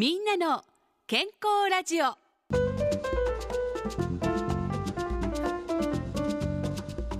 [0.00, 0.62] みんなの
[1.06, 2.16] 健康ラジオ。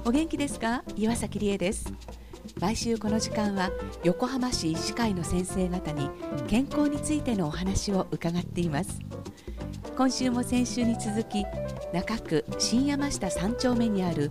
[0.06, 0.82] お元気ですか？
[0.96, 1.92] 岩崎理恵です。
[2.58, 3.70] 毎週この時間は
[4.02, 6.08] 横浜市医師会の先生方に
[6.48, 8.98] 健康についてのお話を伺っています。
[9.94, 11.44] 今週も先週に続き
[11.92, 14.30] 中区新山下三丁目にある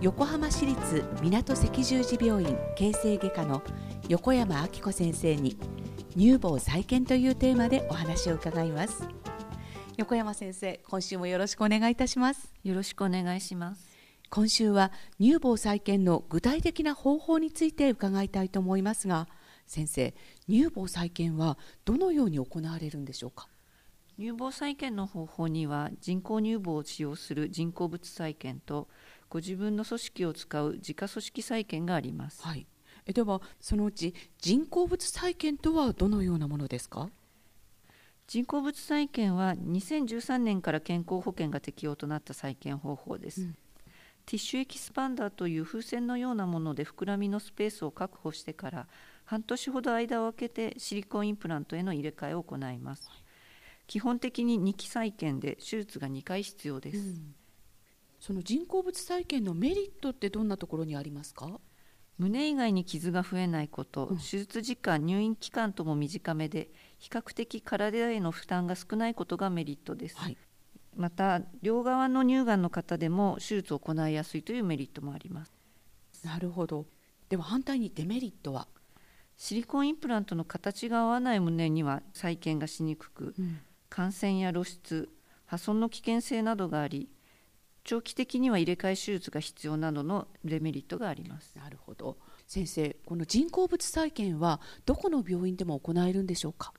[0.00, 3.62] 横浜市立港赤十字病院形成外科の
[4.08, 5.58] 横山明子先生に
[6.14, 9.08] 乳房再建というテーマでお話を伺います。
[9.96, 12.52] 横山先生今週もよろしくお願いいたします。
[12.64, 13.96] よろしくお願いします。
[14.28, 19.28] 今週は乳房再建の具体的な方法について伺いたいと思いますが
[19.66, 20.14] 先生
[20.48, 23.48] 乳房再建はどのように行われるんでしょうか？
[24.18, 28.88] 乳房再建の方法には人工乳房を使用する人工物再建と
[29.30, 32.66] ご自分の組織を使う自家組織再建があります、はい、
[33.06, 37.08] えではそのうち人工物再建とはどのようなものですか？
[38.28, 43.52] 人工物再建は2013年から健康保険が適用となった再建方法です、うん、
[44.24, 48.86] ティッシュエキスパンダーという風船のようなもので膨らみのスペースを確保してから
[49.24, 53.10] 半年ほど間を空けてシリコンインプラントへの入れ替えを行います、
[53.86, 57.34] 基本的に2期再建で手術が2回必要です、うん。
[58.20, 61.60] その人工物再建のメリットってどんなところにありますか？
[62.22, 66.68] 胸以外に傷が増えないこと、うん、手術時間入院期間とも短めで
[67.00, 70.36] 比較的体への負担が少ないことがメリットです、はい、
[70.96, 75.52] また両側の乳がんの方でも手術を行いやすいというメリットもあります。
[76.24, 76.86] なるほど。
[77.28, 78.68] では反対にデメリットは？
[79.36, 85.08] シリコンインプラントの形が合わない胸には再建がしにくく、うん、感染や露出
[85.46, 87.08] 破損の危険性などがあり
[87.84, 91.56] 長期的には入れ替え手術が必要などのデメリットがあります。
[91.56, 92.16] なるほど。
[92.46, 96.72] 先生この人工物再建はどこの病院でも行えるんでしょうか？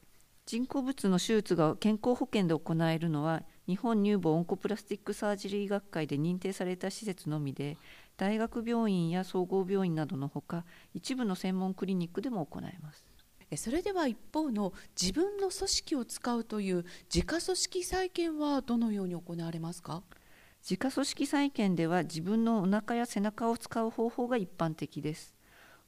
[0.45, 7.77] 人工物の手術が健康保険で行えるのは日本乳房オンコプラスティックサージャリー学会で認定された施設のみで
[8.17, 13.05] 大学病院や総合病院などのほか一部の専門クリニックでも行えます。
[13.55, 20.02] それでは一方の自分の組織を使うという自家組織再建はどのように行われますか？
[20.63, 25.35] 自家組織再建では自分のお腹や背中を使う方法が一般的です。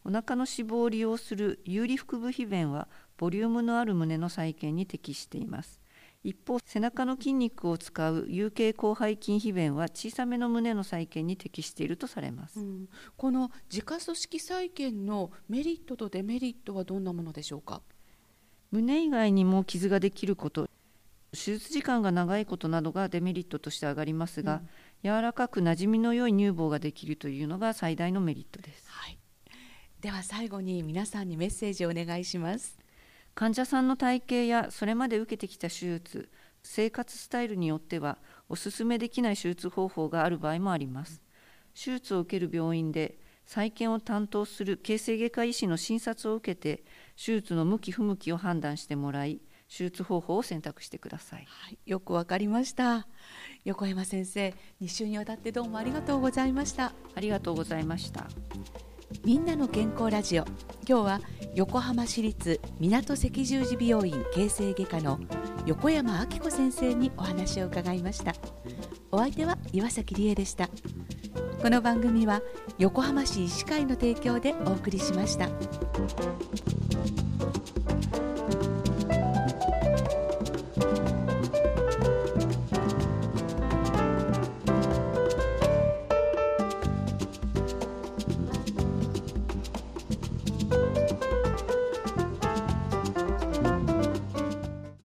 [0.03, 5.79] お腹の脂肪を利用する有利腹部皮弁はボリュームのある胸の再建に適しています。
[6.25, 17.81] 一方背中の筋肉を使う有形広背筋皮弁は小さめの胸の再建に適しているとされます、うん、この自家組織再建のメリットとデメリットはどんなものでしょうか？
[18.71, 20.67] 胸以外にも傷ができること
[21.35, 24.61] 手術時間が長いことなどがデメリットとして上がりますが、
[25.03, 29.19] うん、柔らかく馴染みの良い乳房ができるというのが最大のメリットです、はい、
[30.01, 32.77] では最後に皆さんにメッセージをお願いします。
[33.33, 36.29] 患者さんの体型やそれまで受けてきた手術
[36.63, 38.17] 生活スタイルによっては
[38.47, 41.21] お勧めできない手術方法がある場合もあります。
[41.73, 46.83] 手術を受ける病院で再建を担当する形成外科医師の診察を受けて
[47.17, 53.07] 手術の向き不向きを判断してもらい手術方法を選択してください、はい、よくわかりました。
[53.63, 56.93] 横山先生2週にわたってどうもありがとうございました。
[57.15, 58.27] ありがとうございました。
[59.23, 60.45] みんなの健康ラジオ
[60.87, 61.21] 今日は
[61.55, 65.19] 横浜市立港赤十字病院形成外科の
[65.65, 68.33] 横山明子先生にお話を伺いました。
[69.11, 70.69] お相手は岩崎理恵でした。
[71.61, 72.41] この番組は
[72.77, 75.49] 横浜市医師会の提供でお送りしました。